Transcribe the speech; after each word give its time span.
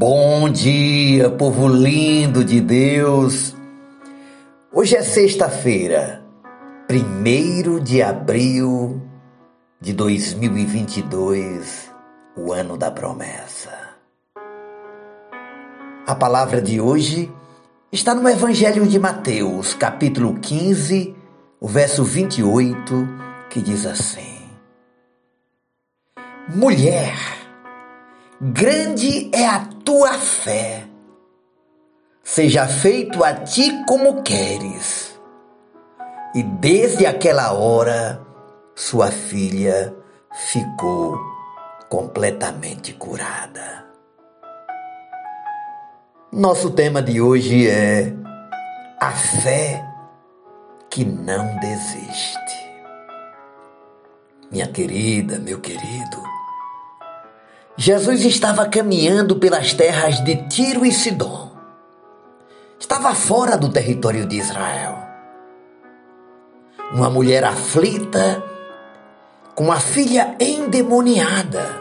Bom 0.00 0.48
dia, 0.48 1.28
povo 1.28 1.66
lindo 1.66 2.44
de 2.44 2.60
Deus. 2.60 3.52
Hoje 4.72 4.94
é 4.94 5.02
sexta-feira, 5.02 6.22
1 6.88 7.80
de 7.80 8.00
abril 8.00 9.02
de 9.80 9.92
2022, 9.92 11.90
o 12.36 12.52
ano 12.52 12.76
da 12.76 12.92
promessa. 12.92 13.76
A 16.06 16.14
palavra 16.14 16.62
de 16.62 16.80
hoje 16.80 17.28
está 17.90 18.14
no 18.14 18.28
Evangelho 18.28 18.86
de 18.86 19.00
Mateus, 19.00 19.74
capítulo 19.74 20.38
15, 20.38 21.12
o 21.60 21.66
verso 21.66 22.04
28, 22.04 23.08
que 23.50 23.60
diz 23.60 23.84
assim: 23.84 24.48
Mulher, 26.54 27.37
grande 28.40 29.30
é 29.34 29.46
a 29.46 29.64
tua 29.84 30.12
fé. 30.14 30.84
Seja 32.22 32.66
feito 32.66 33.24
a 33.24 33.34
ti 33.34 33.84
como 33.86 34.22
queres. 34.22 35.18
E 36.34 36.42
desde 36.42 37.06
aquela 37.06 37.52
hora, 37.52 38.20
sua 38.74 39.10
filha 39.10 39.94
ficou 40.52 41.18
completamente 41.88 42.92
curada. 42.92 43.86
Nosso 46.30 46.70
tema 46.70 47.02
de 47.02 47.20
hoje 47.20 47.68
é 47.68 48.12
a 49.00 49.10
fé 49.10 49.82
que 50.90 51.04
não 51.04 51.56
desiste. 51.56 52.38
Minha 54.50 54.68
querida, 54.68 55.38
meu 55.38 55.60
querido, 55.60 56.22
Jesus 57.80 58.24
estava 58.24 58.66
caminhando 58.66 59.36
pelas 59.36 59.72
terras 59.72 60.18
de 60.24 60.34
Tiro 60.48 60.84
e 60.84 60.90
Sidom. 60.90 61.52
Estava 62.76 63.14
fora 63.14 63.56
do 63.56 63.68
território 63.68 64.26
de 64.26 64.36
Israel. 64.36 64.98
Uma 66.92 67.08
mulher 67.08 67.44
aflita, 67.44 68.42
com 69.54 69.70
a 69.70 69.78
filha 69.78 70.34
endemoniada, 70.40 71.80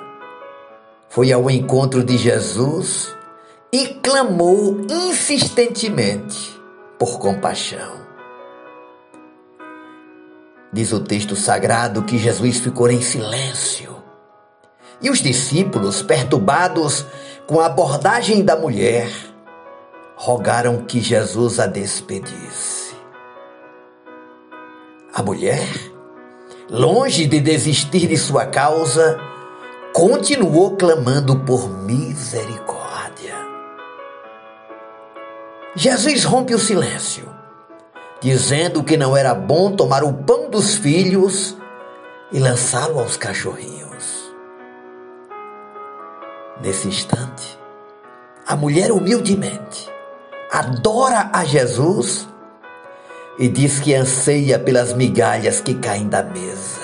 foi 1.09 1.33
ao 1.33 1.49
encontro 1.49 2.03
de 2.03 2.15
Jesus 2.15 3.17
e 3.73 3.87
clamou 3.87 4.85
insistentemente 4.87 6.61
por 6.99 7.17
compaixão. 7.17 8.05
Diz 10.71 10.93
o 10.93 10.99
texto 10.99 11.35
sagrado 11.35 12.03
que 12.03 12.19
Jesus 12.19 12.59
ficou 12.59 12.87
em 12.87 13.01
silêncio 13.01 13.96
e 15.01 15.09
os 15.09 15.19
discípulos, 15.19 16.01
perturbados 16.01 17.05
com 17.45 17.59
a 17.59 17.67
abordagem 17.67 18.43
da 18.43 18.55
mulher, 18.55 19.09
rogaram 20.15 20.83
que 20.85 20.99
Jesus 20.99 21.59
a 21.59 21.67
despedisse. 21.67 22.95
A 25.13 25.21
mulher, 25.21 25.67
longe 26.69 27.25
de 27.25 27.39
desistir 27.39 28.07
de 28.07 28.17
sua 28.17 28.45
causa, 28.45 29.19
continuou 29.93 30.75
clamando 30.75 31.39
por 31.39 31.69
misericórdia. 31.69 33.35
Jesus 35.75 36.23
rompe 36.23 36.53
o 36.53 36.59
silêncio, 36.59 37.27
dizendo 38.19 38.83
que 38.83 38.97
não 38.97 39.15
era 39.15 39.33
bom 39.33 39.75
tomar 39.75 40.03
o 40.03 40.11
pão 40.11 40.49
dos 40.49 40.75
filhos 40.75 41.55
e 42.31 42.39
lançá-lo 42.39 42.99
aos 42.99 43.15
cachorrinhos. 43.15 44.26
Nesse 46.61 46.87
instante, 46.87 47.59
a 48.47 48.55
mulher 48.55 48.91
humildemente 48.91 49.87
adora 50.51 51.29
a 51.31 51.43
Jesus 51.43 52.27
e 53.37 53.47
diz 53.47 53.79
que 53.79 53.93
anseia 53.93 54.57
pelas 54.57 54.93
migalhas 54.93 55.61
que 55.61 55.75
caem 55.75 56.07
da 56.07 56.23
mesa. 56.23 56.81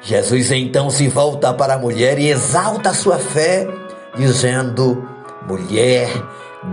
Jesus 0.00 0.50
então 0.50 0.90
se 0.90 1.06
volta 1.06 1.54
para 1.54 1.74
a 1.74 1.78
mulher 1.78 2.18
e 2.18 2.30
exalta 2.30 2.90
a 2.90 2.94
sua 2.94 3.18
fé, 3.18 3.68
dizendo: 4.16 5.08
Mulher, 5.46 6.08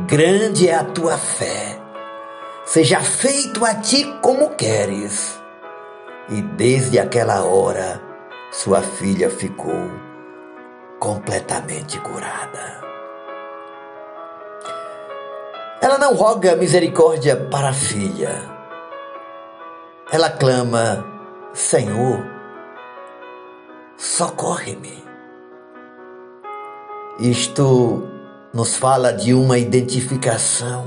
grande 0.08 0.68
é 0.68 0.74
a 0.74 0.84
tua 0.84 1.20
fé, 1.20 1.80
seja 2.66 3.00
feito 3.00 3.64
a 3.64 3.76
ti 3.76 4.12
como 4.22 4.56
queres. 4.56 5.40
E 6.30 6.42
desde 6.42 6.98
aquela 6.98 7.44
hora, 7.44 8.02
sua 8.52 8.82
filha 8.82 9.30
ficou 9.30 10.11
completamente 11.02 12.00
curada. 12.00 12.80
Ela 15.82 15.98
não 15.98 16.14
roga 16.14 16.56
misericórdia 16.56 17.36
para 17.36 17.70
a 17.70 17.74
filha. 17.74 18.30
Ela 20.12 20.30
clama: 20.30 21.04
Senhor, 21.54 22.24
socorre-me. 23.98 25.04
Isto 27.20 28.08
nos 28.54 28.76
fala 28.76 29.12
de 29.12 29.34
uma 29.34 29.58
identificação 29.58 30.86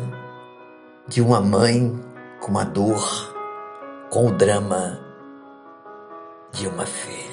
de 1.09 1.21
uma 1.21 1.41
mãe 1.41 1.93
com 2.41 2.57
a 2.57 2.65
dor, 2.65 3.35
com 4.11 4.29
o 4.29 4.33
drama 4.33 5.01
de 6.53 6.69
uma 6.69 6.87
filha. 6.87 7.24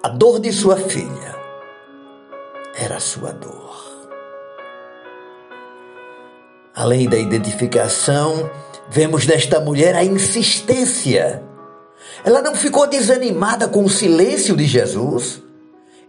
A 0.00 0.08
dor 0.08 0.38
de 0.38 0.52
sua 0.52 0.76
filha 0.76 1.34
era 2.76 3.00
sua 3.00 3.32
dor. 3.32 3.76
Além 6.72 7.08
da 7.08 7.18
identificação, 7.18 8.48
vemos 8.88 9.26
nesta 9.26 9.58
mulher 9.58 9.96
a 9.96 10.04
insistência. 10.04 11.42
Ela 12.24 12.40
não 12.40 12.54
ficou 12.54 12.86
desanimada 12.86 13.66
com 13.66 13.84
o 13.84 13.90
silêncio 13.90 14.56
de 14.56 14.66
Jesus 14.66 15.42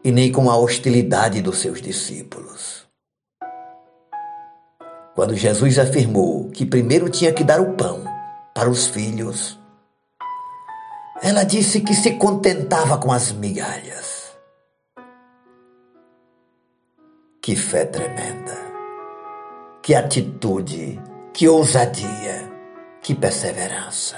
e 0.03 0.11
nem 0.11 0.31
com 0.31 0.51
a 0.51 0.57
hostilidade 0.57 1.41
dos 1.41 1.57
seus 1.57 1.81
discípulos. 1.81 2.88
Quando 5.16 5.35
Jesus 5.35 5.79
afirmou 5.79 6.51
que 6.51 6.63
primeiro 6.63 7.09
tinha 7.09 7.33
que 7.33 7.44
dar 7.44 7.59
o 7.59 7.73
pão 7.73 8.03
para 8.53 8.69
os 8.69 8.85
filhos, 8.85 9.58
ela 11.22 11.44
disse 11.44 11.81
que 11.81 11.94
se 11.94 12.13
contentava 12.13 12.97
com 12.97 13.12
as 13.12 13.31
migalhas. 13.31 14.38
Que 17.41 17.56
fé 17.56 17.85
tremenda! 17.85 18.57
Que 19.81 19.96
atitude! 19.96 21.02
Que 21.34 21.47
ousadia! 21.47 22.50
Que 23.02 23.16
perseverança! 23.16 24.18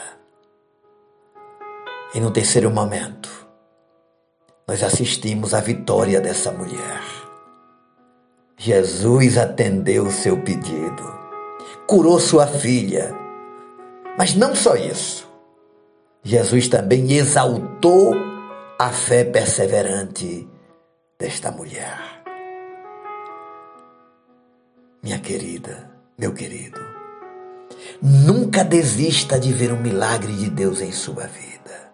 E 2.13 2.19
no 2.19 2.29
terceiro 2.29 2.69
momento, 2.69 3.29
nós 4.67 4.83
assistimos 4.83 5.53
à 5.53 5.61
vitória 5.61 6.19
dessa 6.19 6.51
mulher. 6.51 7.01
Jesus 8.57 9.37
atendeu 9.37 10.05
o 10.05 10.11
seu 10.11 10.41
pedido, 10.43 11.03
curou 11.87 12.19
sua 12.19 12.45
filha, 12.45 13.15
mas 14.17 14.35
não 14.35 14.53
só 14.53 14.75
isso. 14.75 15.30
Jesus 16.23 16.67
também 16.67 17.11
exaltou 17.13 18.13
a 18.77 18.89
fé 18.89 19.23
perseverante 19.23 20.47
desta 21.17 21.51
mulher. 21.51 21.97
Minha 25.01 25.19
querida, 25.19 25.89
meu 26.17 26.31
querido, 26.31 26.79
nunca 28.01 28.63
desista 28.63 29.39
de 29.39 29.51
ver 29.51 29.73
um 29.73 29.81
milagre 29.81 30.33
de 30.33 30.49
Deus 30.49 30.79
em 30.79 30.91
sua 30.91 31.25
vida. 31.25 31.91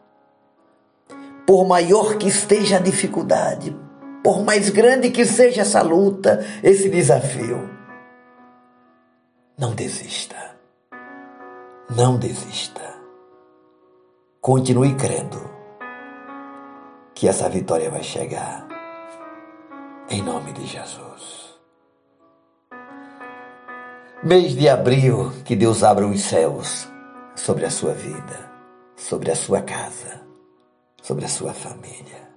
Por 1.45 1.65
maior 1.65 2.17
que 2.17 2.27
esteja 2.27 2.75
a 2.75 2.81
dificuldade, 2.81 3.73
por 4.21 4.43
mais 4.43 4.69
grande 4.69 5.09
que 5.09 5.25
seja 5.25 5.61
essa 5.61 5.81
luta, 5.81 6.45
esse 6.61 6.89
desafio, 6.89 7.69
não 9.57 9.73
desista. 9.73 10.57
Não 11.89 12.17
desista. 12.17 12.96
Continue 14.47 14.95
crendo 14.95 15.41
que 17.13 17.27
essa 17.27 17.49
vitória 17.49 17.91
vai 17.91 18.01
chegar. 18.01 18.65
Em 20.09 20.21
nome 20.21 20.53
de 20.53 20.65
Jesus. 20.65 21.59
Mês 24.23 24.55
de 24.55 24.69
abril, 24.69 25.33
que 25.43 25.53
Deus 25.53 25.83
abra 25.83 26.07
os 26.07 26.21
céus 26.21 26.87
sobre 27.35 27.65
a 27.65 27.69
sua 27.69 27.91
vida, 27.91 28.49
sobre 28.95 29.31
a 29.31 29.35
sua 29.35 29.61
casa, 29.63 30.21
sobre 31.01 31.25
a 31.25 31.27
sua 31.27 31.53
família. 31.53 32.29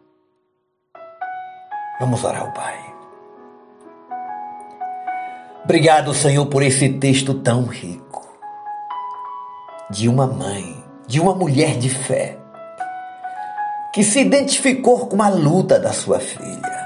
Vamos 2.00 2.24
orar 2.24 2.42
ao 2.42 2.52
Pai. 2.52 2.94
Obrigado, 5.62 6.12
Senhor, 6.12 6.46
por 6.46 6.64
esse 6.64 6.88
texto 6.88 7.34
tão 7.34 7.66
rico 7.66 8.28
de 9.88 10.08
uma 10.08 10.26
mãe 10.26 10.89
de 11.10 11.20
uma 11.20 11.34
mulher 11.34 11.76
de 11.76 11.90
fé 11.90 12.38
que 13.92 14.04
se 14.04 14.20
identificou 14.20 15.08
com 15.08 15.20
a 15.20 15.28
luta 15.28 15.76
da 15.76 15.92
sua 15.92 16.20
filha. 16.20 16.78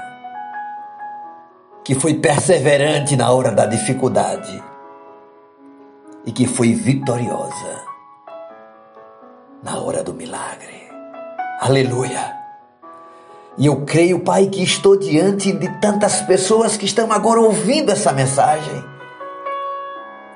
que 1.83 1.93
foi 1.93 2.15
perseverante 2.15 3.15
na 3.15 3.31
hora 3.31 3.51
da 3.51 3.67
dificuldade 3.67 4.63
e 6.25 6.31
que 6.31 6.47
foi 6.47 6.73
vitoriosa 6.73 7.83
na 9.61 9.77
hora 9.77 10.03
do 10.03 10.11
milagre. 10.11 10.89
Aleluia! 11.59 12.35
E 13.59 13.67
eu 13.67 13.85
creio, 13.85 14.21
Pai, 14.21 14.47
que 14.47 14.63
estou 14.63 14.97
diante 14.97 15.51
de 15.51 15.69
tantas 15.79 16.23
pessoas 16.23 16.75
que 16.75 16.85
estão 16.85 17.11
agora 17.11 17.39
ouvindo 17.39 17.91
essa 17.91 18.11
mensagem, 18.11 18.83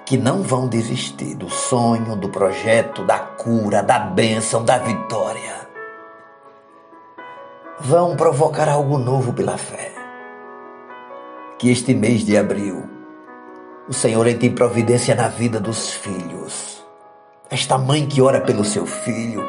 que 0.10 0.18
não 0.18 0.42
vão 0.42 0.68
desistir 0.68 1.36
do 1.36 1.52
sonho, 1.52 2.16
do 2.16 2.30
projeto, 2.30 3.06
da 3.06 3.20
cura, 3.20 3.84
da 3.84 4.00
bênção, 4.00 4.66
da 4.66 4.80
vitória. 4.80 5.70
Vão 7.80 8.16
provocar 8.16 8.68
algo 8.68 8.98
novo 8.98 9.32
pela 9.32 9.56
fé. 9.56 9.92
Que 11.60 11.70
este 11.70 11.94
mês 11.94 12.26
de 12.26 12.36
abril, 12.36 12.90
o 13.88 13.94
Senhor 13.94 14.26
entre 14.26 14.48
em 14.48 14.56
providência 14.56 15.14
na 15.14 15.28
vida 15.28 15.60
dos 15.60 15.92
filhos. 15.92 16.84
Esta 17.48 17.78
mãe 17.78 18.08
que 18.08 18.20
ora 18.20 18.42
pelo 18.42 18.66
seu 18.66 18.88
filho, 18.88 19.48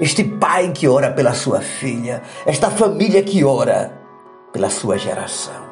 este 0.00 0.24
pai 0.24 0.72
que 0.72 0.88
ora 0.88 1.12
pela 1.12 1.34
sua 1.34 1.60
filha, 1.60 2.22
esta 2.46 2.70
família 2.70 3.22
que 3.22 3.44
ora 3.44 3.92
pela 4.54 4.70
sua 4.70 4.96
geração. 4.96 5.68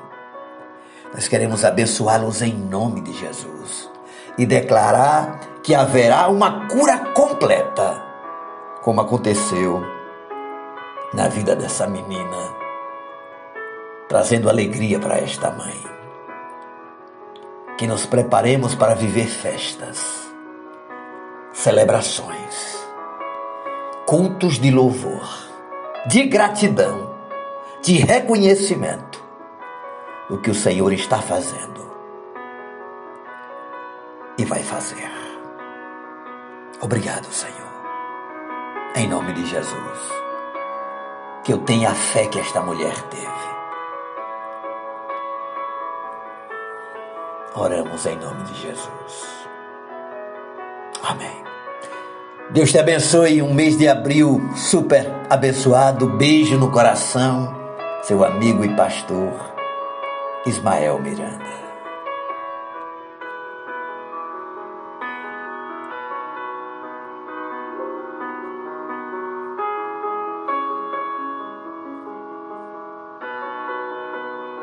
Nós 1.14 1.26
queremos 1.26 1.64
abençoá-los 1.64 2.42
em 2.42 2.52
nome 2.52 3.00
de 3.00 3.14
Jesus 3.14 3.95
e 4.38 4.44
declarar 4.44 5.40
que 5.62 5.74
haverá 5.74 6.28
uma 6.28 6.66
cura 6.68 6.98
completa, 7.14 8.02
como 8.82 9.00
aconteceu 9.00 9.82
na 11.12 11.28
vida 11.28 11.56
dessa 11.56 11.86
menina, 11.86 12.36
trazendo 14.08 14.48
alegria 14.48 14.98
para 14.98 15.18
esta 15.18 15.50
mãe. 15.50 15.96
Que 17.78 17.86
nos 17.86 18.06
preparemos 18.06 18.74
para 18.74 18.94
viver 18.94 19.26
festas, 19.26 20.30
celebrações 21.52 22.76
cultos 24.06 24.60
de 24.60 24.70
louvor, 24.70 25.28
de 26.06 26.22
gratidão, 26.28 27.12
de 27.82 27.94
reconhecimento 27.94 29.20
do 30.30 30.38
que 30.38 30.48
o 30.48 30.54
Senhor 30.54 30.92
está 30.92 31.18
fazendo 31.18 31.95
e 34.38 34.44
vai 34.44 34.62
fazer. 34.62 35.10
Obrigado, 36.80 37.26
Senhor. 37.32 37.54
Em 38.94 39.08
nome 39.08 39.32
de 39.32 39.46
Jesus. 39.46 40.12
Que 41.44 41.52
eu 41.52 41.58
tenha 41.58 41.90
a 41.90 41.94
fé 41.94 42.26
que 42.26 42.38
esta 42.38 42.60
mulher 42.60 42.94
teve. 43.08 43.26
Oramos 47.54 48.04
em 48.04 48.16
nome 48.16 48.42
de 48.44 48.54
Jesus. 48.54 49.48
Amém. 51.02 51.44
Deus 52.50 52.70
te 52.70 52.78
abençoe. 52.78 53.40
Um 53.42 53.54
mês 53.54 53.78
de 53.78 53.88
abril 53.88 54.40
super 54.54 55.10
abençoado. 55.30 56.06
Beijo 56.06 56.58
no 56.58 56.70
coração. 56.70 57.54
Seu 58.02 58.24
amigo 58.24 58.64
e 58.64 58.76
pastor 58.76 59.32
Ismael 60.46 61.00
Miranda. 61.00 61.65